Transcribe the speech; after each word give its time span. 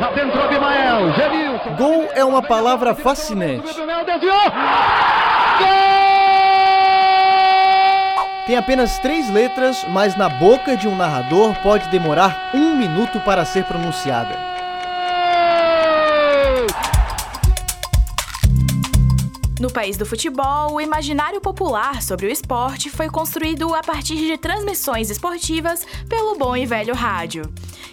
Tá 0.00 0.10
dentro 0.12 0.40
Abimael, 0.40 1.12
Genilson. 1.12 1.76
Gol 1.76 2.08
é 2.14 2.24
uma 2.24 2.40
palavra 2.42 2.94
fascinante. 2.94 3.68
Tem 8.46 8.56
apenas 8.56 8.98
três 8.98 9.30
letras, 9.30 9.84
mas 9.90 10.16
na 10.16 10.30
boca 10.30 10.74
de 10.74 10.88
um 10.88 10.96
narrador 10.96 11.54
pode 11.62 11.86
demorar 11.90 12.50
um 12.54 12.74
minuto 12.76 13.20
para 13.20 13.44
ser 13.44 13.64
pronunciada. 13.64 14.50
No 19.60 19.70
país 19.70 19.98
do 19.98 20.06
futebol, 20.06 20.72
o 20.72 20.80
imaginário 20.80 21.42
popular 21.42 22.00
sobre 22.00 22.24
o 22.24 22.30
esporte 22.30 22.88
foi 22.88 23.10
construído 23.10 23.74
a 23.74 23.82
partir 23.82 24.16
de 24.16 24.38
transmissões 24.38 25.10
esportivas 25.10 25.86
pelo 26.08 26.38
bom 26.38 26.56
e 26.56 26.64
velho 26.64 26.94
rádio. 26.94 27.42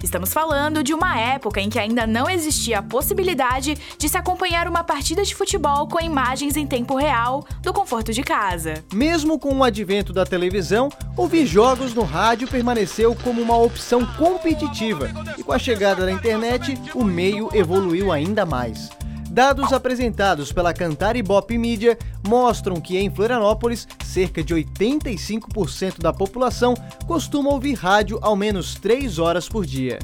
Estamos 0.04 0.32
falando 0.32 0.84
de 0.84 0.94
uma 0.94 1.20
época 1.20 1.60
em 1.60 1.70
que 1.70 1.80
ainda 1.80 2.06
não 2.06 2.30
existia 2.30 2.80
a 2.80 2.84
possibilidade 2.84 3.76
de 3.98 4.10
se 4.10 4.18
acompanhar 4.18 4.68
uma 4.68 4.84
partida 4.84 5.24
de 5.24 5.36
futebol 5.36 5.88
com 5.88 6.00
imagens 6.00 6.56
em 6.56 6.68
tempo 6.68 6.96
real 6.96 7.46
do 7.62 7.74
conforto 7.74 8.14
de 8.14 8.24
casa. 8.24 8.84
Mesmo 8.94 9.40
com 9.40 9.56
o 9.56 9.64
advento 9.64 10.14
da 10.14 10.26
televisão, 10.26 10.90
ouvir 11.16 11.46
jogos 11.46 11.94
no 11.94 12.04
rádio 12.04 12.48
permaneceu 12.48 13.16
como 13.24 13.42
uma 13.42 13.58
opção 13.58 14.06
competitiva 14.18 15.10
e 15.38 15.44
com 15.44 15.52
a 15.52 15.60
chegada 15.60 16.06
da 16.06 16.12
internet, 16.12 16.80
o 16.94 17.04
meio 17.04 17.50
evoluiu 17.54 18.12
ainda 18.12 18.46
mais. 18.46 18.90
Dados 19.38 19.72
apresentados 19.72 20.52
pela 20.52 20.74
Cantar 20.74 21.16
Ibope 21.16 21.60
Mídia 21.60 21.96
mostram 22.28 22.82
que 22.82 22.98
em 22.98 23.08
Florianópolis, 23.08 23.88
cerca 24.04 24.44
de 24.44 24.56
85% 24.56 26.00
da 26.00 26.12
população 26.12 26.74
costuma 27.06 27.52
ouvir 27.52 27.76
rádio 27.76 28.18
ao 28.24 28.36
menos 28.36 28.74
3 28.74 29.20
horas 29.20 29.48
por 29.48 29.64
dia. 29.64 30.00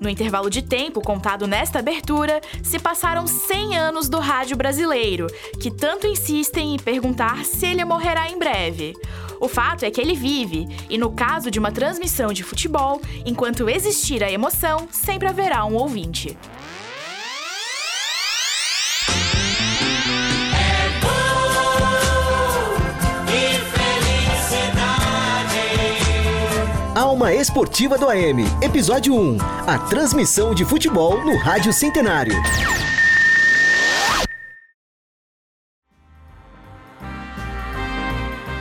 No 0.00 0.08
intervalo 0.08 0.48
de 0.48 0.62
tempo 0.62 1.00
contado 1.00 1.48
nesta 1.48 1.80
abertura, 1.80 2.40
se 2.62 2.78
passaram 2.78 3.26
100 3.26 3.76
anos 3.76 4.08
do 4.08 4.20
rádio 4.20 4.56
brasileiro, 4.56 5.26
que 5.60 5.68
tanto 5.68 6.06
insistem 6.06 6.76
em 6.76 6.78
perguntar 6.78 7.44
se 7.44 7.66
ele 7.66 7.84
morrerá 7.84 8.30
em 8.30 8.38
breve. 8.38 8.94
O 9.40 9.48
fato 9.48 9.84
é 9.84 9.90
que 9.90 10.00
ele 10.00 10.14
vive, 10.14 10.68
e 10.88 10.96
no 10.96 11.10
caso 11.10 11.50
de 11.50 11.58
uma 11.58 11.72
transmissão 11.72 12.32
de 12.32 12.44
futebol, 12.44 13.00
enquanto 13.26 13.68
existir 13.68 14.22
a 14.22 14.30
emoção, 14.30 14.86
sempre 14.92 15.26
haverá 15.26 15.64
um 15.64 15.74
ouvinte. 15.74 16.38
Alma 27.20 27.34
Esportiva 27.34 27.98
do 27.98 28.08
AM, 28.08 28.44
Episódio 28.62 29.14
1 29.14 29.36
A 29.66 29.78
transmissão 29.90 30.54
de 30.54 30.64
futebol 30.64 31.22
no 31.22 31.36
Rádio 31.36 31.70
Centenário. 31.70 32.32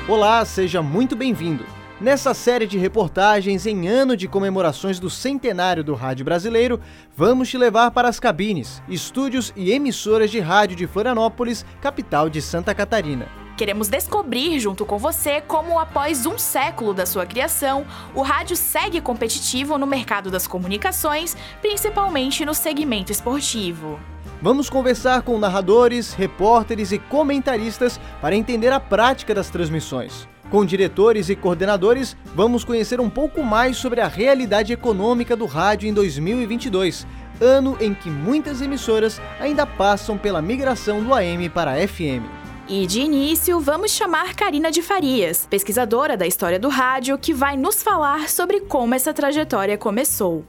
Olá, 0.10 0.44
seja 0.44 0.82
muito 0.82 1.16
bem-vindo. 1.16 1.66
Nessa 2.02 2.34
série 2.34 2.68
de 2.68 2.78
reportagens 2.78 3.66
em 3.66 3.88
ano 3.88 4.18
de 4.18 4.28
comemorações 4.28 5.00
do 5.00 5.10
centenário 5.10 5.82
do 5.82 5.96
rádio 5.96 6.26
brasileiro, 6.26 6.82
vamos 7.16 7.48
te 7.48 7.58
levar 7.58 7.92
para 7.92 8.10
as 8.10 8.20
cabines, 8.20 8.84
estúdios 8.90 9.54
e 9.56 9.72
emissoras 9.72 10.30
de 10.30 10.42
rádio 10.42 10.76
de 10.76 10.86
Florianópolis, 10.86 11.66
capital 11.80 12.30
de 12.30 12.42
Santa 12.42 12.76
Catarina. 12.76 13.39
Queremos 13.60 13.90
descobrir 13.90 14.58
junto 14.58 14.86
com 14.86 14.98
você 14.98 15.42
como, 15.42 15.78
após 15.78 16.26
um 16.26 16.38
século 16.38 16.94
da 16.94 17.06
sua 17.06 17.26
criação, 17.26 17.86
o 18.16 18.22
rádio 18.22 18.56
segue 18.56 19.02
competitivo 19.02 19.78
no 19.78 19.86
mercado 19.86 20.32
das 20.32 20.48
comunicações, 20.48 21.36
principalmente 21.60 22.46
no 22.46 22.54
segmento 22.54 23.12
esportivo. 23.12 24.00
Vamos 24.42 24.70
conversar 24.70 25.24
com 25.24 25.38
narradores, 25.38 26.14
repórteres 26.14 26.94
e 26.94 27.00
comentaristas 27.00 28.00
para 28.22 28.34
entender 28.34 28.72
a 28.72 28.80
prática 28.80 29.36
das 29.36 29.50
transmissões. 29.50 30.26
Com 30.50 30.64
diretores 30.64 31.28
e 31.28 31.36
coordenadores, 31.36 32.16
vamos 32.34 32.64
conhecer 32.64 33.02
um 33.02 33.10
pouco 33.10 33.44
mais 33.44 33.76
sobre 33.76 34.00
a 34.00 34.08
realidade 34.08 34.72
econômica 34.72 35.36
do 35.36 35.46
rádio 35.46 35.90
em 35.90 35.94
2022, 35.94 37.06
ano 37.42 37.76
em 37.82 37.94
que 37.94 38.10
muitas 38.10 38.62
emissoras 38.62 39.22
ainda 39.38 39.66
passam 39.66 40.18
pela 40.18 40.42
migração 40.42 41.04
do 41.04 41.14
AM 41.14 41.50
para 41.50 41.72
a 41.72 41.86
FM. 41.86 42.39
E 42.72 42.86
de 42.86 43.02
início, 43.02 43.60
vamos 43.60 43.90
chamar 43.90 44.36
Karina 44.36 44.70
de 44.70 44.84
Farias, 44.84 45.48
pesquisadora 45.50 46.16
da 46.16 46.28
história 46.28 46.60
do 46.60 46.70
rádio, 46.70 47.18
que 47.18 47.34
vai 47.34 47.58
nos 47.58 47.82
falar 47.82 48.30
sobre 48.30 48.60
como 48.60 48.94
essa 48.94 49.12
trajetória 49.12 49.76
começou. 49.76 50.46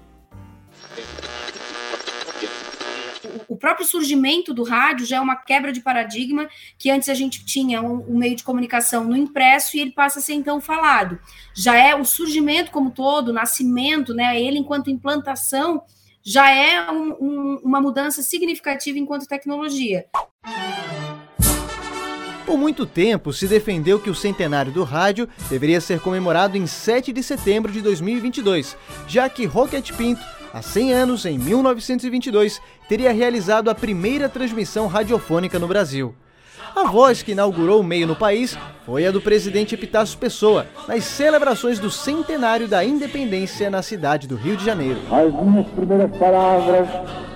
O 3.48 3.56
próprio 3.56 3.86
surgimento 3.86 4.52
do 4.52 4.62
rádio 4.62 5.06
já 5.06 5.16
é 5.16 5.20
uma 5.20 5.34
quebra 5.34 5.72
de 5.72 5.80
paradigma, 5.80 6.46
que 6.78 6.90
antes 6.90 7.08
a 7.08 7.14
gente 7.14 7.42
tinha 7.46 7.80
um, 7.80 8.04
um 8.12 8.18
meio 8.18 8.36
de 8.36 8.44
comunicação 8.44 9.02
no 9.04 9.16
impresso 9.16 9.78
e 9.78 9.80
ele 9.80 9.92
passa 9.92 10.18
a 10.18 10.22
ser 10.22 10.34
então 10.34 10.60
falado. 10.60 11.18
Já 11.56 11.74
é 11.74 11.94
o 11.94 12.04
surgimento 12.04 12.70
como 12.70 12.90
todo, 12.90 13.28
o 13.28 13.32
nascimento, 13.32 14.12
né, 14.12 14.38
ele 14.38 14.58
enquanto 14.58 14.90
implantação, 14.90 15.82
já 16.22 16.50
é 16.50 16.90
um, 16.90 17.12
um, 17.12 17.60
uma 17.64 17.80
mudança 17.80 18.22
significativa 18.22 18.98
enquanto 18.98 19.26
tecnologia. 19.26 20.04
Por 22.50 22.58
muito 22.58 22.84
tempo 22.84 23.32
se 23.32 23.46
defendeu 23.46 24.00
que 24.00 24.10
o 24.10 24.14
centenário 24.14 24.72
do 24.72 24.82
rádio 24.82 25.28
deveria 25.48 25.80
ser 25.80 26.00
comemorado 26.00 26.56
em 26.56 26.66
7 26.66 27.12
de 27.12 27.22
setembro 27.22 27.70
de 27.70 27.80
2022, 27.80 28.76
já 29.06 29.28
que 29.28 29.46
Rocket 29.46 29.92
Pinto, 29.92 30.20
há 30.52 30.60
100 30.60 30.92
anos, 30.92 31.24
em 31.24 31.38
1922, 31.38 32.60
teria 32.88 33.12
realizado 33.12 33.70
a 33.70 33.74
primeira 33.74 34.28
transmissão 34.28 34.88
radiofônica 34.88 35.60
no 35.60 35.68
Brasil. 35.68 36.12
A 36.74 36.82
voz 36.88 37.22
que 37.22 37.30
inaugurou 37.30 37.82
o 37.82 37.84
meio 37.84 38.08
no 38.08 38.16
país 38.16 38.58
foi 38.84 39.06
a 39.06 39.12
do 39.12 39.20
presidente 39.20 39.76
Epitácio 39.76 40.18
Pessoa, 40.18 40.66
nas 40.88 41.04
celebrações 41.04 41.78
do 41.78 41.88
centenário 41.88 42.66
da 42.66 42.84
independência 42.84 43.70
na 43.70 43.80
cidade 43.80 44.26
do 44.26 44.34
Rio 44.34 44.56
de 44.56 44.64
Janeiro. 44.64 44.98
As 45.08 45.32
minhas 45.32 45.68
primeiras 45.68 46.10
palavras 46.18 46.88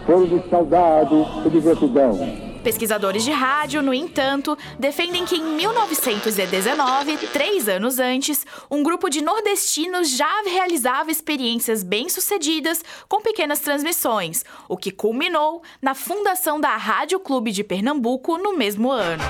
foram 0.06 0.26
de 0.26 0.50
saudade 0.50 1.14
e 1.46 1.50
de 1.50 1.60
gratidão 1.60 2.53
Pesquisadores 2.64 3.22
de 3.22 3.30
rádio, 3.30 3.82
no 3.82 3.92
entanto, 3.92 4.56
defendem 4.78 5.26
que 5.26 5.36
em 5.36 5.44
1919, 5.44 7.18
três 7.26 7.68
anos 7.68 7.98
antes, 7.98 8.46
um 8.70 8.82
grupo 8.82 9.10
de 9.10 9.20
nordestinos 9.20 10.08
já 10.08 10.42
realizava 10.46 11.10
experiências 11.10 11.82
bem-sucedidas 11.82 12.82
com 13.06 13.20
pequenas 13.20 13.60
transmissões, 13.60 14.46
o 14.66 14.78
que 14.78 14.90
culminou 14.90 15.62
na 15.82 15.94
fundação 15.94 16.58
da 16.58 16.74
Rádio 16.74 17.20
Clube 17.20 17.52
de 17.52 17.62
Pernambuco 17.62 18.38
no 18.38 18.56
mesmo 18.56 18.90
ano. 18.90 19.22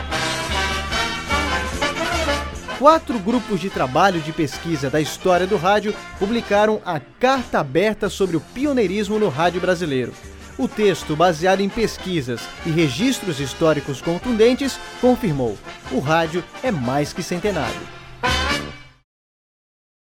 Quatro 2.78 3.18
grupos 3.18 3.60
de 3.60 3.68
trabalho 3.68 4.20
de 4.20 4.32
pesquisa 4.32 4.88
da 4.88 5.00
história 5.00 5.46
do 5.46 5.56
rádio 5.56 5.92
publicaram 6.20 6.80
a 6.86 7.00
Carta 7.00 7.58
Aberta 7.58 8.08
sobre 8.08 8.36
o 8.36 8.40
Pioneirismo 8.40 9.18
no 9.18 9.28
Rádio 9.28 9.60
Brasileiro. 9.60 10.12
O 10.56 10.68
texto, 10.68 11.16
baseado 11.16 11.60
em 11.60 11.68
pesquisas 11.68 12.48
e 12.64 12.70
registros 12.70 13.40
históricos 13.40 14.00
contundentes, 14.00 14.78
confirmou: 15.00 15.58
o 15.90 15.98
rádio 15.98 16.44
é 16.62 16.70
mais 16.70 17.12
que 17.12 17.22
centenário. 17.22 17.80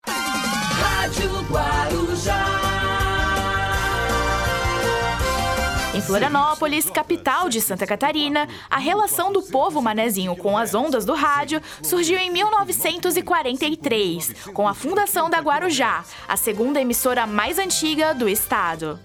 Rádio 0.07 1.41
Guarujá. 1.49 2.45
Em 5.93 6.01
Florianópolis, 6.01 6.89
capital 6.89 7.49
de 7.49 7.59
Santa 7.59 7.85
Catarina, 7.85 8.47
a 8.69 8.77
relação 8.77 9.33
do 9.33 9.41
povo 9.41 9.81
manezinho 9.81 10.33
com 10.35 10.57
as 10.57 10.73
ondas 10.73 11.03
do 11.03 11.13
rádio 11.13 11.61
surgiu 11.81 12.17
em 12.19 12.31
1943, 12.31 14.33
com 14.53 14.67
a 14.67 14.73
fundação 14.73 15.29
da 15.29 15.39
Guarujá, 15.39 16.05
a 16.27 16.37
segunda 16.37 16.79
emissora 16.79 17.27
mais 17.27 17.59
antiga 17.59 18.13
do 18.13 18.29
estado. 18.29 18.97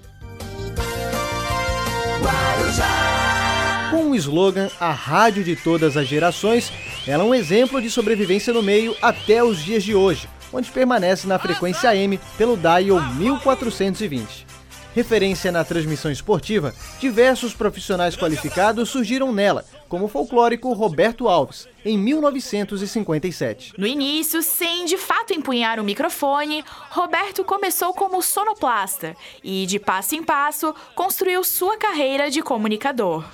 Com 3.91 4.11
o 4.11 4.15
slogan 4.15 4.69
A 4.81 4.91
Rádio 4.93 5.45
de 5.45 5.57
Todas 5.57 5.97
as 5.97 6.07
Gerações, 6.07 6.73
ela 7.07 7.25
é 7.25 7.27
um 7.27 7.35
exemplo 7.35 7.81
de 7.81 7.91
sobrevivência 7.91 8.53
no 8.53 8.63
meio 8.63 8.97
até 9.03 9.43
os 9.43 9.63
dias 9.63 9.85
de 9.85 9.95
hoje, 9.95 10.29
onde 10.53 10.71
permanece 10.71 11.27
na 11.27 11.39
frequência 11.39 11.91
AM 11.91 12.19
pelo 12.37 12.57
dial 12.57 13.03
1420. 13.15 14.52
Referência 14.95 15.51
na 15.51 15.65
transmissão 15.65 16.11
esportiva, 16.11 16.75
diversos 17.01 17.55
profissionais 17.55 18.15
qualificados 18.15 18.91
surgiram 18.91 19.33
nela, 19.33 19.65
como 19.89 20.05
o 20.05 20.09
folclórico 20.09 20.71
Roberto 20.75 21.29
Alves, 21.29 21.67
em 21.83 21.97
1957. 21.97 23.73
No 23.79 23.87
início, 23.87 24.43
sem 24.43 24.85
de 24.85 24.99
fato 24.99 25.33
empunhar 25.33 25.81
o 25.81 25.85
microfone, 25.85 26.63
Roberto 26.91 27.43
começou 27.43 27.95
como 27.95 28.21
sonoplasta 28.21 29.17
e, 29.43 29.65
de 29.65 29.79
passo 29.79 30.15
em 30.15 30.23
passo, 30.23 30.75
construiu 30.95 31.43
sua 31.43 31.79
carreira 31.79 32.31
de 32.31 32.43
comunicador. 32.43 33.25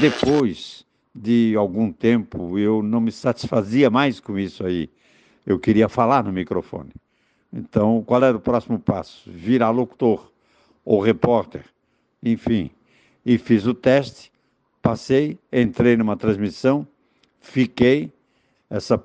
Depois 0.00 0.84
de 1.14 1.54
algum 1.56 1.92
tempo, 1.92 2.58
eu 2.58 2.82
não 2.82 3.00
me 3.00 3.12
satisfazia 3.12 3.88
mais 3.88 4.18
com 4.18 4.36
isso 4.36 4.66
aí. 4.66 4.90
Eu 5.46 5.60
queria 5.60 5.88
falar 5.88 6.24
no 6.24 6.32
microfone. 6.32 6.90
Então, 7.52 8.02
qual 8.06 8.22
era 8.22 8.36
o 8.36 8.40
próximo 8.40 8.78
passo? 8.78 9.30
Virar 9.30 9.70
locutor 9.70 10.30
ou 10.84 11.00
repórter, 11.00 11.64
enfim. 12.22 12.70
E 13.24 13.38
fiz 13.38 13.66
o 13.66 13.74
teste, 13.74 14.32
passei, 14.82 15.38
entrei 15.52 15.96
numa 15.96 16.16
transmissão, 16.16 16.86
fiquei. 17.40 18.12
Essa, 18.70 19.02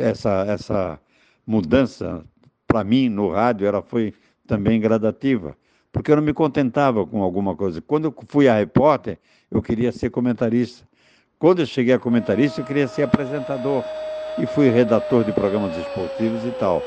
essa, 0.00 0.44
essa 0.46 1.00
mudança, 1.44 2.24
para 2.66 2.84
mim, 2.84 3.08
no 3.08 3.30
rádio, 3.30 3.66
ela 3.66 3.82
foi 3.82 4.14
também 4.46 4.80
gradativa, 4.80 5.56
porque 5.92 6.12
eu 6.12 6.16
não 6.16 6.22
me 6.22 6.32
contentava 6.32 7.04
com 7.04 7.22
alguma 7.22 7.56
coisa. 7.56 7.80
Quando 7.80 8.04
eu 8.06 8.14
fui 8.26 8.48
a 8.48 8.54
repórter, 8.54 9.18
eu 9.50 9.60
queria 9.60 9.90
ser 9.90 10.10
comentarista. 10.10 10.86
Quando 11.38 11.60
eu 11.60 11.66
cheguei 11.66 11.94
a 11.94 11.98
comentarista, 11.98 12.60
eu 12.60 12.64
queria 12.64 12.86
ser 12.86 13.02
apresentador 13.02 13.82
e 14.38 14.46
fui 14.46 14.68
redator 14.70 15.24
de 15.24 15.32
programas 15.32 15.76
esportivos 15.76 16.44
e 16.44 16.50
tal. 16.52 16.82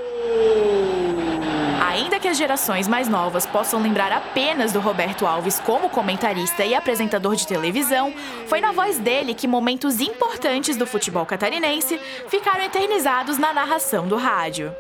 Que 2.24 2.30
as 2.30 2.38
gerações 2.38 2.88
mais 2.88 3.10
novas 3.10 3.46
possam 3.46 3.82
lembrar 3.82 4.10
apenas 4.14 4.72
do 4.72 4.80
Roberto 4.80 5.28
Alves 5.28 5.60
como 5.60 5.90
comentarista 5.90 6.64
e 6.64 6.74
apresentador 6.74 7.36
de 7.36 7.46
televisão, 7.46 8.14
foi 8.48 8.62
na 8.62 8.72
voz 8.72 8.98
dele 8.98 9.34
que 9.34 9.46
momentos 9.46 10.00
importantes 10.00 10.78
do 10.78 10.88
futebol 10.88 11.26
catarinense 11.26 12.00
ficaram 12.30 12.64
eternizados 12.64 13.38
na 13.38 13.54
narração 13.54 14.08
do 14.08 14.16
rádio. 14.16 14.74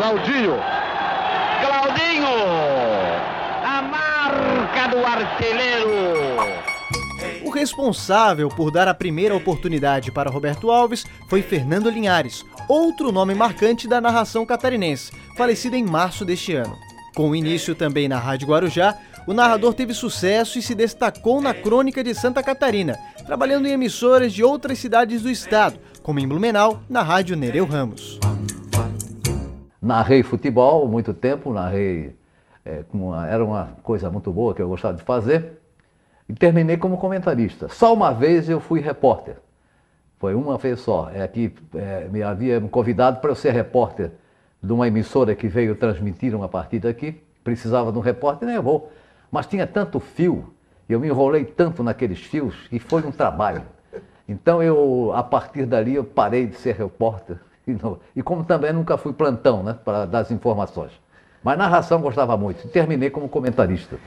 Claudinho. 0.00 0.58
Claudinho. 1.60 2.28
A 3.62 3.82
marca 4.80 4.88
do 4.88 5.04
artilheiro. 5.04 5.90
O 7.44 7.50
responsável 7.50 8.48
por 8.48 8.70
dar 8.70 8.88
a 8.88 8.94
primeira 8.94 9.34
oportunidade 9.34 10.10
para 10.10 10.30
Roberto 10.30 10.70
Alves 10.70 11.04
foi 11.28 11.42
Fernando 11.42 11.90
Linhares, 11.90 12.44
outro 12.68 13.12
nome 13.12 13.34
marcante 13.34 13.86
da 13.86 14.00
narração 14.00 14.46
catarinense, 14.46 15.12
falecido 15.36 15.76
em 15.76 15.84
março 15.84 16.24
deste 16.24 16.54
ano. 16.54 16.78
Com 17.14 17.30
o 17.30 17.36
início 17.36 17.74
também 17.74 18.08
na 18.08 18.18
Rádio 18.18 18.48
Guarujá, 18.48 18.96
o 19.26 19.34
narrador 19.34 19.74
teve 19.74 19.92
sucesso 19.92 20.58
e 20.58 20.62
se 20.62 20.74
destacou 20.74 21.42
na 21.42 21.52
crônica 21.52 22.02
de 22.02 22.14
Santa 22.14 22.42
Catarina, 22.42 22.98
trabalhando 23.26 23.66
em 23.66 23.72
emissoras 23.72 24.32
de 24.32 24.42
outras 24.42 24.78
cidades 24.78 25.22
do 25.22 25.30
estado, 25.30 25.78
como 26.02 26.20
em 26.20 26.28
Blumenau, 26.28 26.80
na 26.88 27.02
Rádio 27.02 27.36
Nereu 27.36 27.66
Ramos. 27.66 28.18
Narrei 29.82 30.22
futebol 30.22 30.88
muito 30.88 31.12
tempo, 31.12 31.52
narrei. 31.52 32.19
É, 32.64 32.84
uma, 32.92 33.26
era 33.26 33.44
uma 33.44 33.70
coisa 33.82 34.10
muito 34.10 34.32
boa 34.32 34.54
que 34.54 34.60
eu 34.62 34.68
gostava 34.68 34.96
de 34.96 35.02
fazer. 35.02 35.60
E 36.28 36.34
terminei 36.34 36.76
como 36.76 36.96
comentarista. 36.96 37.68
Só 37.68 37.92
uma 37.92 38.12
vez 38.12 38.48
eu 38.48 38.60
fui 38.60 38.80
repórter. 38.80 39.36
Foi 40.18 40.34
uma 40.34 40.58
vez 40.58 40.80
só. 40.80 41.10
É 41.12 41.26
que 41.26 41.52
é, 41.74 42.08
me 42.08 42.22
havia 42.22 42.60
convidado 42.60 43.20
para 43.20 43.30
eu 43.30 43.34
ser 43.34 43.52
repórter 43.52 44.12
de 44.62 44.72
uma 44.72 44.86
emissora 44.86 45.34
que 45.34 45.48
veio 45.48 45.74
transmitir 45.74 46.34
uma 46.34 46.48
partida 46.48 46.88
aqui. 46.88 47.20
Precisava 47.42 47.90
de 47.90 47.98
um 47.98 48.02
repórter, 48.02 48.46
nem 48.46 48.56
eu 48.56 48.62
vou. 48.62 48.92
Mas 49.30 49.46
tinha 49.46 49.66
tanto 49.66 49.98
fio, 49.98 50.52
eu 50.88 51.00
me 51.00 51.08
enrolei 51.08 51.44
tanto 51.44 51.82
naqueles 51.82 52.20
fios, 52.20 52.68
que 52.68 52.78
foi 52.78 53.02
um 53.02 53.12
trabalho. 53.12 53.62
Então 54.28 54.62
eu, 54.62 55.12
a 55.14 55.22
partir 55.22 55.66
dali, 55.66 55.94
eu 55.94 56.04
parei 56.04 56.46
de 56.46 56.56
ser 56.56 56.76
repórter 56.76 57.38
e, 57.66 57.72
não, 57.72 57.98
e 58.14 58.22
como 58.22 58.44
também 58.44 58.72
nunca 58.72 58.96
fui 58.96 59.12
plantão, 59.12 59.62
né, 59.62 59.76
para 59.84 60.04
dar 60.04 60.20
as 60.20 60.30
informações. 60.30 60.92
Mas 61.42 61.58
narração 61.58 62.00
gostava 62.00 62.36
muito. 62.36 62.68
Terminei 62.68 63.10
como 63.10 63.28
comentarista. 63.28 63.98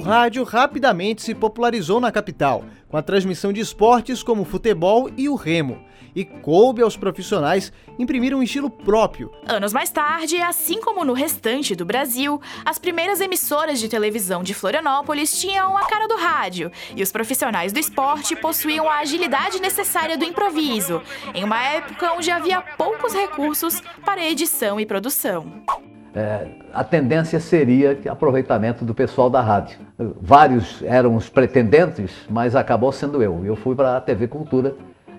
Rádio 0.00 0.42
rapidamente 0.44 1.22
se 1.22 1.34
popularizou 1.34 2.00
na 2.00 2.10
capital, 2.10 2.64
com 2.88 2.96
a 2.96 3.02
transmissão 3.02 3.52
de 3.52 3.60
esportes 3.60 4.22
como 4.22 4.42
o 4.42 4.44
futebol 4.46 5.10
e 5.16 5.28
o 5.28 5.34
remo 5.34 5.78
e 6.14 6.24
coube 6.24 6.82
aos 6.82 6.96
profissionais 6.96 7.72
imprimir 7.98 8.34
um 8.34 8.42
estilo 8.42 8.70
próprio. 8.70 9.30
Anos 9.46 9.72
mais 9.72 9.90
tarde, 9.90 10.36
assim 10.36 10.80
como 10.80 11.04
no 11.04 11.12
restante 11.12 11.74
do 11.74 11.84
Brasil, 11.84 12.40
as 12.64 12.78
primeiras 12.78 13.20
emissoras 13.20 13.78
de 13.78 13.88
televisão 13.88 14.42
de 14.42 14.54
Florianópolis 14.54 15.38
tinham 15.40 15.76
a 15.76 15.86
cara 15.86 16.08
do 16.08 16.16
rádio 16.16 16.70
e 16.94 17.02
os 17.02 17.12
profissionais 17.12 17.72
do 17.72 17.78
esporte 17.78 18.36
possuíam 18.36 18.88
a 18.88 18.98
agilidade 18.98 19.60
necessária 19.60 20.16
do 20.16 20.24
improviso, 20.24 21.02
em 21.34 21.44
uma 21.44 21.62
época 21.62 22.12
onde 22.12 22.30
havia 22.30 22.60
poucos 22.60 23.12
recursos 23.12 23.80
para 24.04 24.24
edição 24.24 24.80
e 24.80 24.86
produção. 24.86 25.89
É, 26.14 26.48
a 26.74 26.82
tendência 26.82 27.38
seria 27.38 27.96
aproveitamento 28.08 28.84
do 28.84 28.94
pessoal 28.94 29.30
da 29.30 29.40
rádio. 29.40 29.78
Vários 30.20 30.82
eram 30.82 31.14
os 31.14 31.28
pretendentes, 31.28 32.12
mas 32.28 32.56
acabou 32.56 32.90
sendo 32.90 33.22
eu. 33.22 33.44
Eu 33.44 33.54
fui 33.54 33.76
para 33.76 33.96
a 33.96 34.00
TV 34.00 34.26
Cultura 34.26 34.74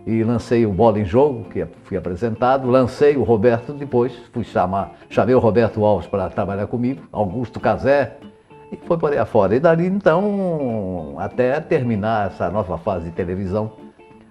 e 0.05 0.23
lancei 0.23 0.65
o 0.65 0.71
Bola 0.71 0.99
em 0.99 1.05
Jogo, 1.05 1.45
que 1.45 1.65
fui 1.83 1.95
apresentado, 1.95 2.69
lancei 2.69 3.15
o 3.15 3.23
Roberto 3.23 3.71
depois, 3.71 4.13
fui 4.33 4.43
chamar, 4.43 4.93
chamei 5.09 5.35
o 5.35 5.39
Roberto 5.39 5.85
Alves 5.85 6.07
para 6.07 6.29
trabalhar 6.29 6.67
comigo, 6.67 7.03
Augusto 7.11 7.59
Casé, 7.59 8.17
e 8.71 8.77
foi 8.87 8.97
por 8.97 9.11
aí 9.11 9.17
afora. 9.17 9.55
E 9.55 9.59
dali 9.59 9.85
então, 9.85 11.15
até 11.19 11.59
terminar 11.59 12.27
essa 12.27 12.49
nova 12.49 12.77
fase 12.77 13.05
de 13.05 13.11
televisão. 13.11 13.73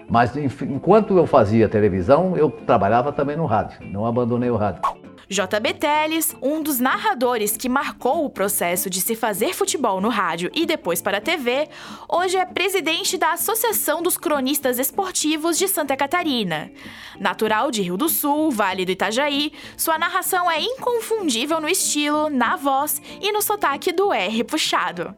Mas 0.08 0.36
enquanto 0.36 1.16
eu 1.16 1.24
fazia 1.24 1.68
televisão, 1.68 2.36
eu 2.36 2.50
trabalhava 2.50 3.12
também 3.12 3.36
no 3.36 3.46
rádio, 3.46 3.78
não 3.92 4.04
abandonei 4.04 4.50
o 4.50 4.56
rádio. 4.56 4.82
JB 5.30 5.74
Teles, 5.74 6.34
um 6.42 6.60
dos 6.60 6.80
narradores 6.80 7.56
que 7.56 7.68
marcou 7.68 8.24
o 8.24 8.30
processo 8.30 8.90
de 8.90 9.00
se 9.00 9.14
fazer 9.14 9.54
futebol 9.54 10.00
no 10.00 10.08
rádio 10.08 10.50
e 10.52 10.66
depois 10.66 11.00
para 11.00 11.18
a 11.18 11.20
TV, 11.20 11.68
hoje 12.08 12.36
é 12.36 12.44
presidente 12.44 13.16
da 13.16 13.34
Associação 13.34 14.02
dos 14.02 14.16
Cronistas 14.16 14.80
Esportivos 14.80 15.56
de 15.56 15.68
Santa 15.68 15.96
Catarina. 15.96 16.72
Natural 17.20 17.70
de 17.70 17.80
Rio 17.80 17.96
do 17.96 18.08
Sul, 18.08 18.50
Vale 18.50 18.84
do 18.84 18.90
Itajaí, 18.90 19.52
sua 19.76 19.96
narração 19.96 20.50
é 20.50 20.60
inconfundível 20.60 21.60
no 21.60 21.68
estilo, 21.68 22.28
na 22.28 22.56
voz 22.56 23.00
e 23.20 23.30
no 23.30 23.40
sotaque 23.40 23.92
do 23.92 24.12
R 24.12 24.42
puxado. 24.42 25.14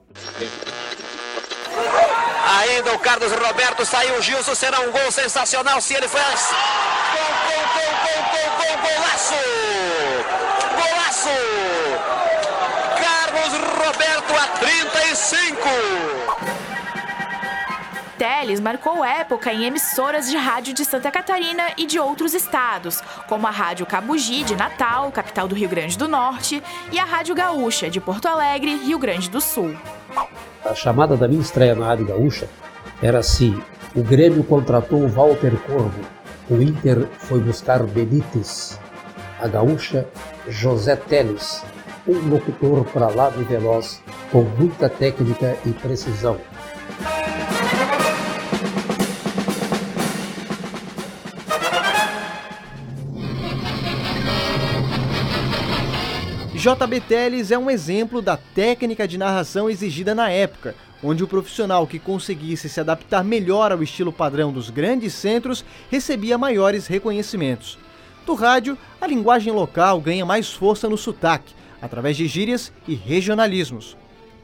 Ainda 2.60 2.92
o 2.92 2.98
Carlos 2.98 3.32
Roberto 3.32 3.86
saiu, 3.86 4.20
Gilson 4.20 4.54
será 4.54 4.78
um 4.80 4.92
gol 4.92 5.10
sensacional 5.10 5.80
se 5.80 5.94
ele 5.94 6.06
faz. 6.06 6.50
Roberto 13.92 14.32
a 14.32 14.46
35. 14.58 15.58
Teles 18.16 18.58
marcou 18.58 19.04
época 19.04 19.52
em 19.52 19.64
emissoras 19.64 20.30
de 20.30 20.36
rádio 20.36 20.72
de 20.72 20.82
Santa 20.84 21.10
Catarina 21.10 21.64
e 21.76 21.84
de 21.84 21.98
outros 21.98 22.32
estados, 22.32 23.02
como 23.28 23.46
a 23.46 23.50
Rádio 23.50 23.84
Cabugi 23.84 24.44
de 24.44 24.56
Natal, 24.56 25.12
capital 25.12 25.46
do 25.46 25.54
Rio 25.54 25.68
Grande 25.68 25.98
do 25.98 26.08
Norte, 26.08 26.62
e 26.90 26.98
a 26.98 27.04
Rádio 27.04 27.34
Gaúcha 27.34 27.90
de 27.90 28.00
Porto 28.00 28.26
Alegre, 28.26 28.76
Rio 28.76 28.98
Grande 28.98 29.28
do 29.28 29.40
Sul. 29.40 29.76
A 30.64 30.74
chamada 30.74 31.14
da 31.14 31.28
minha 31.28 31.42
estreia 31.42 31.74
na 31.74 31.86
Rádio 31.86 32.06
Gaúcha 32.06 32.48
era 33.02 33.18
assim: 33.18 33.60
o 33.94 34.02
Grêmio 34.02 34.42
contratou 34.42 35.06
Walter 35.06 35.54
Corvo, 35.66 36.00
o 36.48 36.62
Inter 36.62 37.06
foi 37.18 37.40
buscar 37.40 37.82
Benítez, 37.82 38.78
a 39.38 39.46
Gaúcha 39.46 40.06
José 40.48 40.96
Teles, 40.96 41.62
um 42.06 42.28
locutor 42.28 42.84
para 42.84 43.08
lá 43.08 43.30
de 43.30 43.44
veloz, 43.44 44.02
com 44.30 44.42
muita 44.42 44.88
técnica 44.88 45.56
e 45.64 45.70
precisão. 45.70 46.38
JB 56.54 57.00
Teles 57.00 57.50
é 57.50 57.58
um 57.58 57.68
exemplo 57.68 58.22
da 58.22 58.36
técnica 58.36 59.06
de 59.06 59.18
narração 59.18 59.68
exigida 59.68 60.14
na 60.14 60.30
época, 60.30 60.76
onde 61.02 61.24
o 61.24 61.26
profissional 61.26 61.88
que 61.88 61.98
conseguisse 61.98 62.68
se 62.68 62.78
adaptar 62.78 63.24
melhor 63.24 63.72
ao 63.72 63.82
estilo 63.82 64.12
padrão 64.12 64.52
dos 64.52 64.70
grandes 64.70 65.12
centros 65.12 65.64
recebia 65.90 66.38
maiores 66.38 66.86
reconhecimentos. 66.86 67.78
Do 68.24 68.34
rádio, 68.34 68.78
a 69.00 69.08
linguagem 69.08 69.52
local 69.52 70.00
ganha 70.00 70.24
mais 70.24 70.52
força 70.52 70.88
no 70.88 70.96
sotaque, 70.96 71.52
através 71.82 72.16
de 72.16 72.26
gírias 72.28 72.72
e 72.86 72.94
regionalismos. 72.94 73.96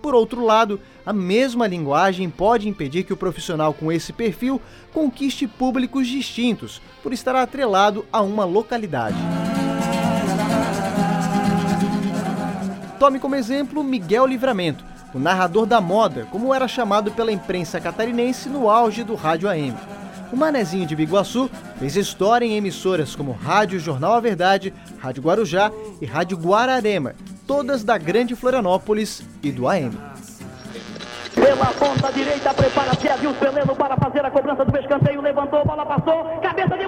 Por 0.03 0.15
outro 0.15 0.45
lado, 0.45 0.81
a 1.07 1.13
mesma 1.13 1.67
linguagem 1.67 2.29
pode 2.29 2.69
impedir 2.69 3.05
que 3.05 3.13
o 3.13 3.17
profissional 3.17 3.73
com 3.73 3.91
esse 3.91 4.13
perfil 4.13 4.61
conquiste 4.93 5.47
públicos 5.47 6.07
distintos, 6.07 6.83
por 7.03 7.13
estar 7.13 7.35
atrelado 7.37 8.05
a 8.13 8.21
uma 8.21 8.45
localidade. 8.45 9.17
Tome 12.99 13.21
como 13.21 13.37
exemplo 13.37 13.83
Miguel 13.83 14.27
Livramento, 14.27 14.85
o 15.15 15.19
narrador 15.19 15.67
da 15.67 15.81
moda, 15.81 16.27
como 16.31 16.55
era 16.55 16.69
chamado 16.69 17.13
pela 17.13 17.33
imprensa 17.33 17.81
catarinense 17.81 18.49
no 18.49 18.69
auge 18.69 19.05
do 19.05 19.15
rádio 19.15 19.49
AM. 19.49 19.98
O 20.33 20.37
Manezinho 20.37 20.87
de 20.87 20.95
Biguaçu 20.95 21.51
fez 21.79 21.97
história 21.97 22.45
em 22.45 22.57
emissoras 22.57 23.15
como 23.15 23.33
Rádio 23.33 23.81
Jornal 23.81 24.15
A 24.15 24.21
Verdade, 24.21 24.73
Rádio 24.99 25.23
Guarujá 25.23 25.71
e 26.01 26.07
Rádio 26.07 26.37
Guararema, 26.37 27.15
todas 27.47 27.85
da 27.85 27.97
Grande 27.97 28.35
Florianópolis 28.35 29.23
e 29.43 29.51
do 29.51 29.69
AM. 29.69 29.97
Pela 31.35 31.67
ponta 31.67 32.13
direita, 32.13 32.53
prepara-se 32.53 33.09
para 33.77 33.97
fazer 33.97 34.25
a 34.25 34.31
cobrança 34.31 34.65
do 34.65 34.77
escanteio. 34.77 35.21
Levantou, 35.21 35.65
bola 35.65 35.87
passou, 35.87 36.25
cabeça 36.43 36.77
de 36.77 36.87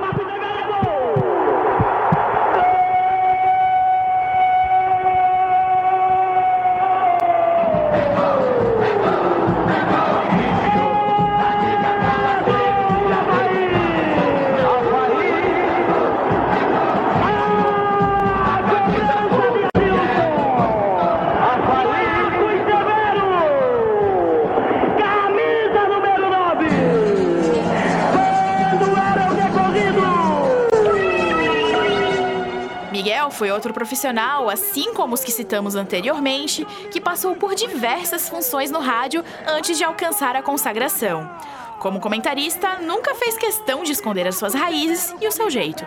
foi 33.30 33.50
outro 33.50 33.72
profissional, 33.72 34.49
assim 34.49 34.92
como 34.94 35.14
os 35.14 35.22
que 35.22 35.30
citamos 35.30 35.75
anteriormente, 35.75 36.64
que 36.90 37.00
passou 37.00 37.34
por 37.37 37.54
diversas 37.54 38.28
funções 38.28 38.70
no 38.70 38.80
rádio 38.80 39.25
antes 39.46 39.78
de 39.78 39.84
alcançar 39.84 40.37
a 40.37 40.42
consagração. 40.42 41.30
Como 41.78 42.00
comentarista, 42.00 42.78
nunca 42.78 43.14
fez 43.14 43.38
questão 43.38 43.82
de 43.82 43.92
esconder 43.92 44.26
as 44.26 44.37
suas 44.37 44.52
raízes 44.54 45.14
e 45.20 45.26
o 45.26 45.32
seu 45.32 45.49
jeito. 45.49 45.84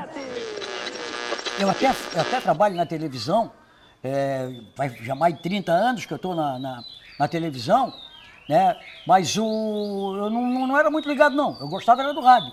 Eu 1.59 1.69
até, 1.69 1.87
eu 1.87 2.21
até 2.21 2.41
trabalho 2.41 2.75
na 2.75 2.85
televisão, 2.85 3.51
é, 4.03 4.49
vai 4.75 4.89
já 4.89 5.13
mais 5.13 5.35
de 5.35 5.41
30 5.41 5.71
anos 5.71 6.05
que 6.05 6.11
eu 6.11 6.15
estou 6.17 6.35
na, 6.35 6.57
na, 6.57 6.83
na, 7.19 7.27
televisão, 7.27 7.93
né? 8.49 8.75
mas 9.05 9.37
o, 9.37 10.15
eu 10.17 10.29
não, 10.29 10.67
não 10.67 10.77
era 10.77 10.89
muito 10.89 11.07
ligado, 11.07 11.35
não. 11.35 11.57
Eu 11.59 11.67
gostava 11.67 12.01
era 12.01 12.13
do 12.13 12.21
rádio. 12.21 12.51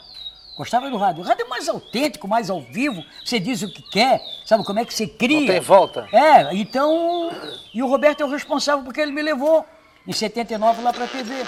Gostava 0.60 0.90
do 0.90 0.98
rádio. 0.98 1.24
O 1.24 1.26
rádio 1.26 1.46
é 1.46 1.48
mais 1.48 1.70
autêntico, 1.70 2.28
mais 2.28 2.50
ao 2.50 2.60
vivo. 2.60 3.02
Você 3.24 3.40
diz 3.40 3.62
o 3.62 3.72
que 3.72 3.80
quer, 3.80 4.20
sabe 4.44 4.62
como 4.62 4.78
é 4.78 4.84
que 4.84 4.92
você 4.92 5.06
cria. 5.06 5.40
Não 5.40 5.46
tem 5.46 5.58
volta. 5.60 6.06
É, 6.12 6.54
então. 6.54 7.32
E 7.72 7.82
o 7.82 7.86
Roberto 7.86 8.20
é 8.20 8.26
o 8.26 8.28
responsável 8.28 8.84
porque 8.84 9.00
ele 9.00 9.10
me 9.10 9.22
levou 9.22 9.66
em 10.06 10.12
79 10.12 10.82
lá 10.82 10.92
pra 10.92 11.06
TV. 11.06 11.46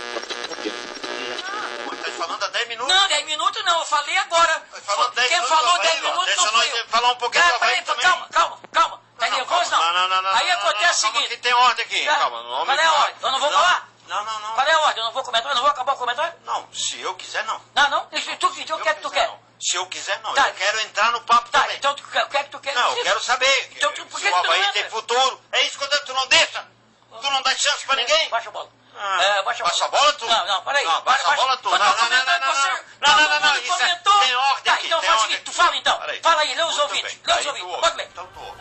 falando 2.16 2.42
há 2.42 2.48
10 2.48 2.68
minutos. 2.68 2.94
Não, 2.94 3.08
10 3.08 3.26
minutos 3.26 3.64
não, 3.66 3.80
eu 3.80 3.84
falei 3.84 4.16
agora. 4.16 4.62
Falando 4.80 5.14
10 5.14 5.28
Quem 5.28 5.36
minutos, 5.36 5.58
falou 5.58 5.74
aí, 5.74 5.88
10 5.88 6.00
minutos 6.00 6.24
deixa 6.24 6.46
não 6.46 6.52
nós 6.52 6.84
falar 6.88 7.12
um 7.12 7.16
pouquinho 7.16 7.44
é, 7.44 7.58
peraí, 7.58 7.82
calma, 7.82 8.28
calma, 8.30 8.58
calma. 8.72 9.00
Tá 9.18 9.28
nervoso 9.28 9.70
não? 9.70 9.78
Não, 9.78 9.92
não, 9.92 10.08
não, 10.08 10.22
não. 10.22 10.30
Aí 10.38 10.48
não, 10.48 10.54
acontece 10.54 11.02
não, 11.02 11.10
o 11.10 11.12
seguinte. 11.12 11.28
que 11.28 11.42
tem 11.42 11.52
ordem 11.52 11.84
aqui. 11.84 12.08
É, 12.08 12.14
Calma, 12.14 12.42
não 12.44 12.64
Qual 12.64 12.78
é 12.78 12.82
a 12.82 12.92
ordem? 12.92 13.14
Eu 13.20 13.30
não 13.30 13.40
vou 13.40 13.52
falar? 13.52 13.72
Não, 13.72 13.78
não, 13.78 13.84
não. 13.84 13.91
Qual 14.54 14.66
é 14.66 14.72
a 14.72 14.80
ordem? 14.80 14.98
Eu 14.98 15.04
não 15.06 15.12
vou 15.12 15.22
comentar, 15.24 15.50
eu 15.50 15.54
não 15.56 15.62
vou 15.62 15.70
acabar 15.70 15.92
o 15.94 15.96
comentário? 15.96 16.34
Não, 16.44 16.68
se 16.72 17.00
eu 17.00 17.14
quiser, 17.14 17.44
não. 17.44 17.60
Não, 17.74 17.88
não? 17.90 18.08
E 18.12 18.20
tu, 18.36 18.36
tu, 18.36 18.74
o 18.74 18.80
que 18.82 18.88
é 18.88 18.94
que 18.94 19.00
tu 19.00 19.10
quer? 19.10 19.30
Se 19.60 19.76
eu 19.76 19.86
quiser, 19.86 20.18
não. 20.20 20.34
Tá. 20.34 20.48
Eu 20.48 20.54
quero 20.54 20.80
entrar 20.80 21.12
no 21.12 21.20
papo 21.22 21.48
Tá, 21.50 21.60
também. 21.62 21.76
então 21.76 21.92
o 21.92 21.94
que 21.94 22.18
é 22.36 22.42
que 22.44 22.50
tu 22.50 22.58
quer 22.58 22.74
Não, 22.74 22.96
eu 22.96 23.02
quero 23.04 23.20
saber. 23.22 23.70
Então, 23.76 23.92
tu, 23.92 24.04
por 24.06 24.18
se 24.20 24.26
que 24.26 24.32
o 24.32 24.36
não 24.36 24.44
Havaí 24.44 24.72
tem 24.72 24.90
futuro. 24.90 25.40
É 25.52 25.62
isso 25.62 25.78
que 25.78 25.84
eu 25.84 25.88
digo, 25.88 26.04
tu 26.06 26.14
não 26.14 26.26
deixa. 26.26 26.66
Tu 27.20 27.30
não 27.30 27.42
dá 27.42 27.54
chance 27.56 27.86
pra 27.86 27.94
ninguém. 27.96 28.28
Baixa 28.28 28.48
a 28.48 28.52
bola. 28.52 28.68
Ah, 28.94 29.22
É, 29.22 29.42
baixa 29.44 29.62
a 29.62 29.66
baixa 29.68 29.84
a 29.84 29.88
bola. 29.88 30.12
tu? 30.14 30.26
Não, 30.26 30.46
não, 30.46 30.62
peraí. 30.64 30.84
Não, 30.84 31.00
baixa 31.02 31.28
a 31.30 31.36
bola, 31.36 31.56
tu. 31.58 31.70
Mas 31.70 31.78
Não, 31.80 31.94
tô 31.94 32.02
não, 32.02 32.10
não, 32.10 32.24
não, 32.26 32.40
com 32.40 32.52
você. 32.52 32.68
não, 32.68 32.76
não, 33.00 33.16
não, 33.16 33.28
não, 33.28 33.40
não, 33.40 33.56
isso 33.58 33.72
é- 33.72 33.78
comentou. 33.78 34.20
tem 34.20 34.34
ordem 34.34 34.64
Tá, 34.64 34.74
aqui, 34.74 34.86
então 34.86 35.02
faz 35.02 35.16
o 35.16 35.22
seguinte, 35.22 35.42
tu 35.44 35.52
fala 35.52 35.76
então. 35.76 36.00
Fala 36.22 36.40
aí, 36.42 36.54
lê 36.54 36.62
os 36.62 36.78
ouvintes. 36.78 37.18
Lê 37.24 37.34
os 37.34 37.46
ouvintes. 37.46 37.68
ouve. 37.68 37.80
Bota 37.82 37.96
bem. 37.96 38.06
Então 38.06 38.26
tu 38.26 38.40
ouve. 38.40 38.58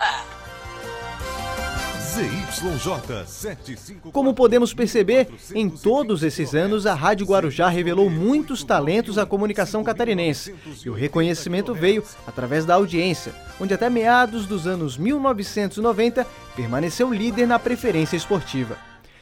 ZYJ 2.21 3.25
75. 3.25 4.11
Como 4.11 4.35
podemos 4.35 4.75
perceber, 4.75 5.27
em 5.55 5.67
todos 5.67 6.21
esses 6.21 6.53
anos 6.53 6.85
a 6.85 6.93
Rádio 6.93 7.25
Guarujá 7.25 7.67
revelou 7.67 8.11
muitos 8.11 8.63
talentos 8.63 9.17
à 9.17 9.25
comunicação 9.25 9.83
catarinense, 9.83 10.53
e 10.85 10.89
o 10.89 10.93
reconhecimento 10.93 11.73
veio 11.73 12.03
através 12.27 12.63
da 12.63 12.75
audiência, 12.75 13.33
onde 13.59 13.73
até 13.73 13.89
meados 13.89 14.45
dos 14.45 14.67
anos 14.67 14.97
1990 14.97 16.27
permaneceu 16.55 17.11
líder 17.11 17.47
na 17.47 17.57
preferência 17.57 18.15
esportiva. 18.15 18.77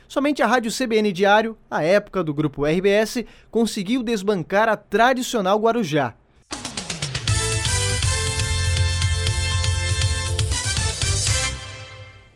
Somente 0.06 0.44
a 0.44 0.48
Rádio 0.48 0.70
CBN 0.70 1.14
Diário, 1.14 1.58
à 1.72 1.82
época 1.82 2.22
do 2.22 2.34
grupo 2.34 2.66
RBS, 2.66 3.24
conseguiu 3.50 4.04
desbancar 4.04 4.68
a 4.68 4.76
tradicional 4.76 5.58
Guarujá. 5.58 6.16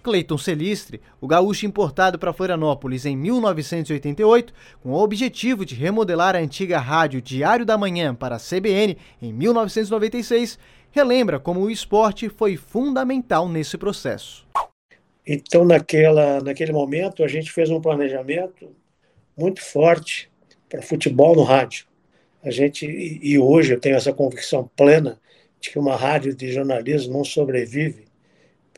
Cleiton 0.04 0.38
Celistre, 0.38 1.02
o 1.22 1.28
gaúcho 1.28 1.66
importado 1.66 2.20
para 2.20 2.34
Florianópolis 2.34 3.06
em 3.06 3.16
1988, 3.16 4.54
com 4.82 4.90
o 4.90 5.02
objetivo 5.02 5.66
de 5.66 5.76
remodelar 5.76 6.36
a 6.36 6.40
antiga 6.40 6.78
rádio 6.78 7.22
Diário 7.22 7.66
da 7.66 7.78
Manhã 7.78 8.14
para 8.14 8.36
a 8.36 8.40
CBN 8.40 8.98
em 9.22 9.32
1996, 9.32 10.60
relembra 10.92 11.40
como 11.40 11.62
o 11.62 11.72
esporte 11.72 12.28
foi 12.28 12.58
fundamental 12.58 13.48
nesse 13.48 13.78
processo. 13.78 14.46
Então, 15.26 15.64
naquela, 15.64 16.42
naquele 16.42 16.74
momento, 16.74 17.24
a 17.24 17.28
gente 17.30 17.50
fez 17.50 17.70
um 17.70 17.80
planejamento 17.80 18.70
muito 19.38 19.62
forte 19.62 20.30
para 20.70 20.82
futebol 20.82 21.34
no 21.34 21.44
rádio. 21.44 21.86
A 22.44 22.52
gente 22.52 22.86
e 22.86 23.40
hoje 23.40 23.74
eu 23.74 23.80
tenho 23.80 23.96
essa 23.96 24.12
convicção 24.12 24.70
plena 24.76 25.18
de 25.62 25.70
que 25.70 25.80
uma 25.80 25.96
rádio 25.96 26.36
de 26.36 26.52
jornalismo 26.52 27.14
não 27.14 27.24
sobrevive 27.24 28.04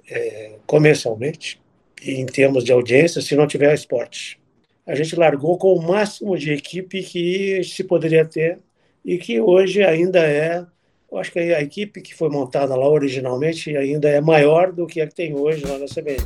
é, 0.09 0.53
comercialmente 0.65 1.59
e 2.01 2.15
em 2.15 2.25
termos 2.25 2.63
de 2.63 2.71
audiência 2.71 3.21
se 3.21 3.35
não 3.35 3.47
tiver 3.47 3.73
esporte. 3.73 4.39
A 4.85 4.93
gente 4.93 5.15
largou 5.15 5.57
com 5.57 5.73
o 5.73 5.81
máximo 5.81 6.37
de 6.37 6.51
equipe 6.51 7.01
que 7.01 7.63
se 7.63 7.83
poderia 7.83 8.25
ter 8.25 8.59
e 9.03 9.17
que 9.17 9.39
hoje 9.39 9.83
ainda 9.83 10.19
é, 10.19 10.65
eu 11.11 11.17
acho 11.17 11.31
que 11.31 11.39
a 11.39 11.61
equipe 11.61 12.01
que 12.01 12.13
foi 12.13 12.29
montada 12.29 12.75
lá 12.75 12.87
originalmente 12.87 13.75
ainda 13.75 14.09
é 14.09 14.19
maior 14.19 14.71
do 14.71 14.85
que 14.85 15.01
a 15.01 15.07
que 15.07 15.15
tem 15.15 15.35
hoje 15.35 15.65
lá 15.65 15.77
na 15.77 15.85
CBN. 15.85 16.23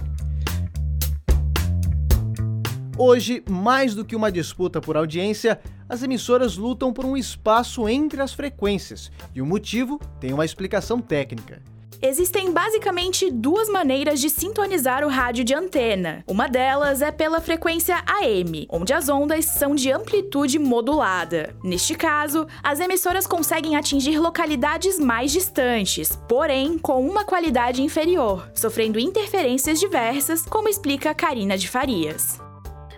Hoje, 2.98 3.42
mais 3.50 3.96
do 3.96 4.04
que 4.04 4.14
uma 4.14 4.30
disputa 4.30 4.82
por 4.82 4.98
audiência, 4.98 5.58
as 5.88 6.04
emissoras 6.04 6.58
lutam 6.58 6.92
por 6.92 7.06
um 7.06 7.16
espaço 7.16 7.88
entre 7.88 8.22
as 8.22 8.34
frequências, 8.34 9.10
e 9.34 9.42
o 9.42 9.46
motivo 9.46 10.02
tem 10.20 10.34
uma 10.34 10.44
explicação 10.44 11.00
técnica. 11.00 11.62
Existem 12.02 12.52
basicamente 12.52 13.30
duas 13.30 13.68
maneiras 13.68 14.22
de 14.22 14.30
sintonizar 14.30 15.04
o 15.04 15.10
rádio 15.10 15.44
de 15.44 15.54
antena. 15.54 16.24
Uma 16.26 16.48
delas 16.48 17.02
é 17.02 17.12
pela 17.12 17.42
frequência 17.42 18.02
AM, 18.08 18.66
onde 18.70 18.94
as 18.94 19.10
ondas 19.10 19.46
são 19.46 19.76
de 19.76 19.92
amplitude 19.92 20.58
modulada. 20.58 21.54
Neste 21.62 21.96
caso, 21.96 22.48
as 22.64 22.80
emissoras 22.80 23.28
conseguem 23.28 23.76
atingir 23.76 24.18
localidades 24.18 24.98
mais 24.98 25.32
distantes, 25.32 26.18
porém 26.28 26.78
com 26.78 27.06
uma 27.06 27.26
qualidade 27.26 27.82
inferior, 27.82 28.50
sofrendo 28.54 28.98
interferências 28.98 29.80
diversas, 29.80 30.46
como 30.46 30.70
explica 30.70 31.14
Karina 31.14 31.58
de 31.58 31.68
Farias. 31.68 32.49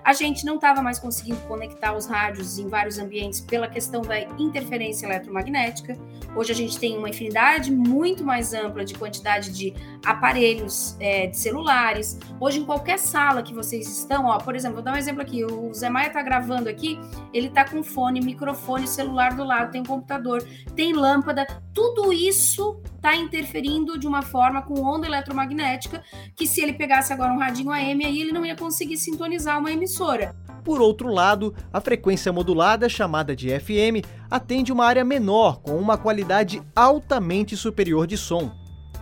A 0.03 0.13
gente 0.13 0.46
não 0.46 0.55
estava 0.55 0.81
mais 0.81 0.98
conseguindo 0.98 1.39
conectar 1.41 1.96
os 1.96 2.08
rádios 2.08 2.58
em 2.58 2.67
vários 2.67 2.98
ambientes 2.98 3.39
pela 3.39 3.67
questão 3.67 4.01
da 4.01 4.20
interferência 4.20 5.05
eletromagnética. 5.05 5.98
Hoje 6.36 6.51
a 6.51 6.55
gente 6.55 6.79
tem 6.79 6.98
uma 6.98 7.10
infinidade 7.10 7.72
muito 7.72 8.24
mais 8.24 8.53
ampla 8.53 8.84
de 8.84 8.93
quantidade 8.93 9.51
de 9.51 9.74
aparelhos 10.05 10.96
é, 11.00 11.27
de 11.27 11.38
celulares. 11.38 12.17
Hoje, 12.39 12.60
em 12.60 12.65
qualquer 12.65 12.98
sala 12.98 13.43
que 13.43 13.53
vocês 13.53 13.88
estão, 14.00 14.25
ó, 14.25 14.38
por 14.38 14.55
exemplo, 14.55 14.75
vou 14.75 14.84
dar 14.84 14.93
um 14.93 14.98
exemplo 14.98 15.22
aqui. 15.22 15.43
O 15.46 15.74
Zé 15.74 15.89
Maia 15.89 16.08
está 16.08 16.22
gravando 16.22 16.70
aqui, 16.70 17.00
ele 17.34 17.48
está 17.48 17.63
com 17.63 17.84
fone, 17.84 18.22
microfone, 18.22 18.88
celular 18.88 19.36
do 19.36 19.43
lado, 19.43 19.72
tem 19.72 19.81
um 19.81 19.86
computador, 19.86 20.43
tem 20.75 20.93
lâmpada. 20.93 21.46
Tudo 21.74 22.12
isso 22.12 22.81
está 23.01 23.15
interferindo 23.15 23.98
de 23.98 24.08
uma 24.08 24.22
forma 24.22 24.62
com 24.62 24.79
onda 24.79 25.08
eletromagnética 25.08 26.03
que 26.36 26.46
se 26.46 26.62
ele 26.62 26.74
pegasse 26.74 27.12
agora 27.12 27.34
um 27.34 27.39
radinho 27.39 27.72
AM 27.72 28.05
aí 28.05 28.22
ele 28.22 28.31
não 28.31 28.46
ia 28.46 28.55
conseguir 28.55 28.96
sintonizar 28.96 29.58
uma 29.58 29.72
emissora. 29.72 30.36
Por 30.63 30.79
outro 30.79 31.10
lado, 31.10 31.55
a 31.74 31.81
frequência 31.81 32.31
modulada, 32.31 32.88
chamada 32.88 33.36
de 33.36 33.50
FM, 33.60 34.05
atende 34.29 34.72
uma 34.72 34.86
área 34.86 35.03
menor 35.03 35.60
com 35.62 35.75
uma 35.77 35.98
qualidade 35.98 36.62
altamente 36.75 37.58
superior 37.58 38.05
de 38.05 38.15
som. 38.15 38.51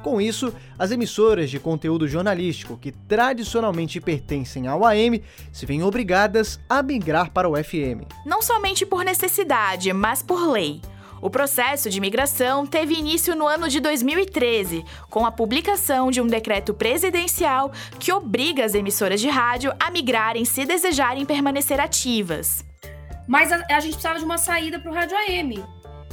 Com 0.02 0.22
isso, 0.22 0.54
as 0.78 0.92
emissoras 0.92 1.50
de 1.50 1.60
conteúdo 1.60 2.08
jornalístico 2.08 2.78
que 2.78 2.94
tradicionalmente 2.94 4.00
pertencem 4.00 4.66
ao 4.66 4.86
AM 4.86 5.22
se 5.52 5.66
veem 5.66 5.84
obrigadas 5.84 6.58
a 6.70 6.82
migrar 6.82 7.32
para 7.32 7.50
o 7.50 7.62
FM. 7.62 8.08
Não 8.26 8.42
somente 8.42 8.86
por 8.86 9.04
necessidade, 9.04 9.92
mas 9.92 10.24
por 10.24 10.50
lei. 10.50 10.80
O 11.22 11.30
processo 11.30 11.90
de 11.90 12.00
migração 12.00 12.66
teve 12.66 12.94
início 12.94 13.36
no 13.36 13.48
ano 13.48 13.68
de 13.68 13.80
2013, 13.80 14.86
com 15.10 15.26
a 15.26 15.32
publicação 15.32 16.10
de 16.10 16.22
um 16.22 16.28
decreto 16.28 16.74
presidencial 16.74 17.72
que 18.00 18.12
obriga 18.12 18.64
as 18.64 18.74
emissoras 18.74 19.20
de 19.20 19.30
rádio 19.30 19.74
a 19.80 19.92
migrarem 19.92 20.46
se 20.46 20.66
desejarem 20.66 21.26
permanecer 21.26 21.80
ativas. 21.80 22.64
Mas 23.28 23.52
a, 23.52 23.58
a 23.70 23.80
gente 23.80 23.94
precisava 23.94 24.18
de 24.18 24.26
uma 24.26 24.38
saída 24.38 24.80
para 24.80 24.92
o 24.92 24.94
rádio 24.94 25.18
AM. 25.18 25.64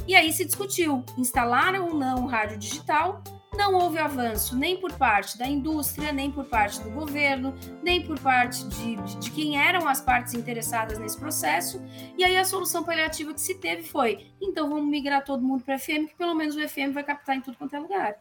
E 0.07 0.15
aí 0.15 0.31
se 0.31 0.45
discutiu 0.45 1.03
instalar 1.17 1.73
ou 1.75 1.93
não 1.93 2.25
o 2.25 2.27
rádio 2.27 2.57
digital. 2.57 3.21
Não 3.57 3.73
houve 3.73 3.97
avanço 3.97 4.55
nem 4.55 4.79
por 4.79 4.93
parte 4.93 5.35
da 5.35 5.47
indústria, 5.47 6.13
nem 6.13 6.31
por 6.31 6.45
parte 6.45 6.79
do 6.79 6.91
governo, 6.91 7.55
nem 7.81 8.05
por 8.05 8.19
parte 8.19 8.63
de, 8.67 8.95
de, 8.97 9.17
de 9.17 9.31
quem 9.31 9.59
eram 9.59 9.87
as 9.87 9.99
partes 9.99 10.35
interessadas 10.35 10.99
nesse 10.99 11.17
processo. 11.17 11.81
E 12.15 12.23
aí 12.23 12.37
a 12.37 12.45
solução 12.45 12.83
paliativa 12.83 13.33
que 13.33 13.41
se 13.41 13.55
teve 13.55 13.81
foi: 13.81 14.31
então 14.39 14.69
vamos 14.69 14.87
migrar 14.87 15.25
todo 15.25 15.43
mundo 15.43 15.63
para 15.63 15.79
FM, 15.79 16.05
que 16.07 16.15
pelo 16.15 16.35
menos 16.35 16.55
o 16.55 16.69
FM 16.69 16.93
vai 16.93 17.03
captar 17.03 17.35
em 17.35 17.41
tudo 17.41 17.57
quanto 17.57 17.75
é 17.75 17.79
lugar. 17.79 18.15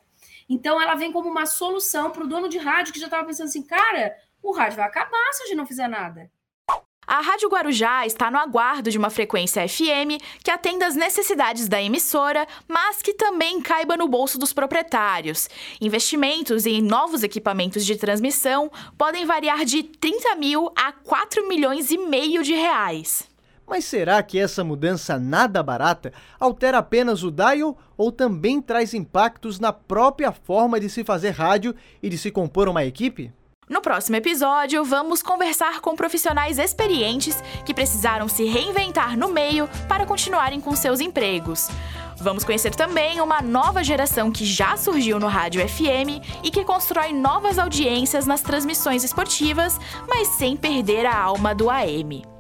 Então 0.49 0.81
ela 0.81 0.95
vem 0.95 1.13
como 1.13 1.29
uma 1.29 1.45
solução 1.45 2.11
para 2.11 2.25
o 2.25 2.27
dono 2.27 2.49
de 2.49 2.57
rádio 2.57 2.95
que 2.95 2.99
já 2.99 3.07
estava 3.07 3.27
pensando 3.27 3.49
assim, 3.49 3.63
cara, 3.63 4.17
o 4.43 4.53
rádio 4.53 4.79
vai 4.79 4.87
acabar 4.87 5.33
se 5.33 5.43
a 5.43 5.47
gente 5.47 5.57
não 5.57 5.67
fizer 5.67 5.87
nada. 5.87 6.31
A 7.07 7.21
Rádio 7.21 7.49
Guarujá 7.49 8.05
está 8.05 8.33
no 8.33 8.37
aguardo 8.37 8.91
de 8.91 8.99
uma 8.99 9.11
frequência 9.11 9.67
FM 9.69 10.21
que 10.43 10.51
atenda 10.51 10.89
às 10.89 10.97
necessidades 10.97 11.69
da 11.69 11.81
emissora, 11.81 12.45
mas 12.67 13.01
que 13.01 13.15
também 13.15 13.63
caiba 13.63 13.97
no 13.97 14.09
bolso 14.09 14.37
dos 14.37 14.53
proprietários. 14.53 15.49
Investimentos 15.81 16.67
em 16.67 16.83
novos 16.83 17.23
equipamentos 17.23 17.87
de 17.87 17.95
transmissão 17.95 18.73
podem 18.99 19.25
variar 19.25 19.65
de 19.65 19.85
30 19.85 20.35
mil 20.35 20.73
a 20.75 20.91
4 20.91 21.47
milhões 21.47 21.93
e 21.93 21.97
meio 21.97 22.43
de 22.43 22.55
reais. 22.55 23.29
Mas 23.65 23.85
será 23.85 24.21
que 24.21 24.37
essa 24.37 24.65
mudança 24.65 25.17
nada 25.17 25.63
barata 25.63 26.13
altera 26.41 26.79
apenas 26.79 27.23
o 27.23 27.31
dial 27.31 27.79
ou 27.97 28.11
também 28.11 28.61
traz 28.61 28.95
impactos 28.95 29.61
na 29.61 29.73
própria 29.73 30.33
forma 30.33 30.81
de 30.81 30.91
se 30.91 31.05
fazer 31.05 31.31
rádio 31.31 31.73
e 32.03 32.09
de 32.09 32.19
se 32.19 32.33
compor 32.33 32.69
uma 32.69 32.85
equipe? 32.85 33.33
No 33.69 33.81
próximo 33.81 34.15
episódio, 34.15 34.85
vamos 34.85 35.23
conversar 35.23 35.81
com 35.81 35.97
profissionais 35.97 36.57
experientes 36.57 37.43
que 37.65 37.75
precisaram 37.75 38.29
se 38.29 38.45
reinventar 38.45 39.19
no 39.19 39.29
meio 39.29 39.69
para 39.89 40.07
continuarem 40.07 40.61
com 40.61 40.77
seus 40.77 41.01
empregos. 41.01 41.69
Vamos 42.17 42.45
conhecer 42.45 42.77
também 42.77 43.21
uma 43.21 43.43
nova 43.43 43.83
geração 43.83 44.31
que 44.31 44.45
já 44.45 44.77
surgiu 44.77 45.19
no 45.19 45.27
rádio 45.27 45.69
FM 45.69 46.23
e 46.45 46.51
que 46.53 46.65
constrói 46.65 47.13
novas 47.13 47.59
audiências 47.59 48.25
nas 48.25 48.41
transmissões 48.41 49.03
esportivas, 49.03 49.81
mas 50.09 50.29
sem 50.29 50.57
perder 50.57 51.05
a 51.05 51.19
alma 51.19 51.53
do 51.53 51.69
AM. 51.69 52.36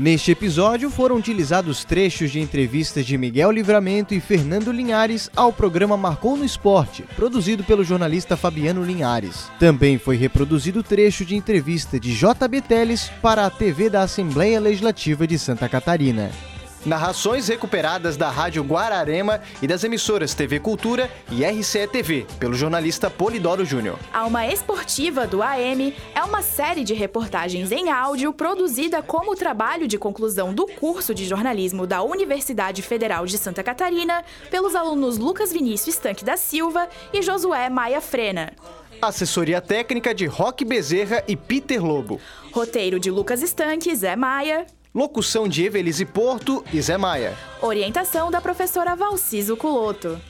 Neste 0.00 0.30
episódio 0.30 0.88
foram 0.88 1.16
utilizados 1.16 1.84
trechos 1.84 2.30
de 2.30 2.40
entrevistas 2.40 3.04
de 3.04 3.18
Miguel 3.18 3.50
Livramento 3.50 4.14
e 4.14 4.20
Fernando 4.20 4.72
Linhares 4.72 5.28
ao 5.36 5.52
programa 5.52 5.94
Marcou 5.94 6.38
no 6.38 6.44
Esporte, 6.44 7.04
produzido 7.14 7.62
pelo 7.62 7.84
jornalista 7.84 8.34
Fabiano 8.34 8.82
Linhares. 8.82 9.50
Também 9.58 9.98
foi 9.98 10.16
reproduzido 10.16 10.82
trecho 10.82 11.22
de 11.22 11.36
entrevista 11.36 12.00
de 12.00 12.14
JB 12.14 12.62
Teles 12.66 13.10
para 13.20 13.44
a 13.44 13.50
TV 13.50 13.90
da 13.90 14.00
Assembleia 14.00 14.58
Legislativa 14.58 15.26
de 15.26 15.38
Santa 15.38 15.68
Catarina. 15.68 16.30
Narrações 16.84 17.46
recuperadas 17.46 18.16
da 18.16 18.30
Rádio 18.30 18.62
Guararema 18.62 19.42
e 19.60 19.66
das 19.66 19.84
emissoras 19.84 20.32
TV 20.32 20.58
Cultura 20.58 21.10
e 21.30 21.44
RCE 21.44 21.86
TV, 21.86 22.26
pelo 22.38 22.54
jornalista 22.54 23.10
Polidoro 23.10 23.66
Júnior. 23.66 23.98
Alma 24.10 24.46
Esportiva 24.46 25.26
do 25.26 25.42
AM 25.42 25.94
é 26.14 26.24
uma 26.24 26.40
série 26.40 26.82
de 26.82 26.94
reportagens 26.94 27.70
em 27.70 27.90
áudio 27.90 28.32
produzida 28.32 29.02
como 29.02 29.36
trabalho 29.36 29.86
de 29.86 29.98
conclusão 29.98 30.54
do 30.54 30.66
curso 30.66 31.14
de 31.14 31.26
jornalismo 31.26 31.86
da 31.86 32.02
Universidade 32.02 32.80
Federal 32.80 33.26
de 33.26 33.36
Santa 33.36 33.62
Catarina 33.62 34.24
pelos 34.50 34.74
alunos 34.74 35.18
Lucas 35.18 35.52
Vinícius 35.52 35.96
Estanque 35.96 36.24
da 36.24 36.38
Silva 36.38 36.88
e 37.12 37.20
Josué 37.20 37.68
Maia 37.68 38.00
Frena. 38.00 38.54
Assessoria 39.02 39.60
técnica 39.60 40.14
de 40.14 40.24
Roque 40.24 40.64
Bezerra 40.64 41.22
e 41.28 41.36
Peter 41.36 41.84
Lobo. 41.84 42.18
Roteiro 42.52 42.98
de 42.98 43.10
Lucas 43.10 43.42
Estanque, 43.42 43.94
Zé 43.94 44.16
Maia. 44.16 44.66
Locução 44.92 45.46
de 45.46 45.64
Evelise 45.64 46.04
Porto 46.04 46.64
e 46.72 46.82
Zé 46.82 46.98
Maia. 46.98 47.36
Orientação 47.62 48.28
da 48.28 48.40
professora 48.40 48.96
Valciso 48.96 49.56
Culoto. 49.56 50.20